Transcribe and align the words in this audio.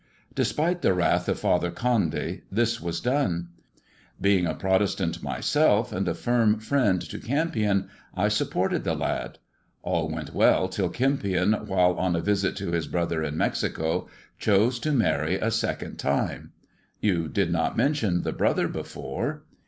Despite 0.33 0.81
the 0.81 0.95
wrath 0.95 1.29
of 1.29 1.37
Father 1.39 1.69
Condy, 1.69 2.41
this 2.51 2.81
was 2.81 2.99
done. 2.99 3.49
Being 4.19 4.47
a 4.47 4.55
Protestant 4.55 5.21
myself, 5.21 5.91
and 5.93 6.07
a 6.07 6.15
firm 6.15 6.57
friend 6.57 6.99
to 7.03 7.19
Kempion, 7.19 7.87
I 8.17 8.27
sup 8.27 8.49
ported 8.49 8.83
the 8.83 8.95
lad. 8.95 9.37
All 9.83 10.09
went 10.09 10.33
well 10.33 10.67
till 10.69 10.89
Kempion, 10.89 11.67
while 11.67 11.93
on 11.99 12.15
a 12.15 12.19
visit 12.19 12.55
to 12.55 12.71
his 12.71 12.87
brother 12.87 13.21
in 13.21 13.37
Mexico, 13.37 14.07
chose 14.39 14.79
to 14.79 14.91
marry 14.91 15.35
a 15.35 15.51
second 15.51 15.97
time." 15.99 16.53
"You 16.99 17.27
did 17.27 17.51
not 17.51 17.77
mention 17.77 18.23
the 18.23 18.33
brother 18.33 18.67
before? 18.67 19.43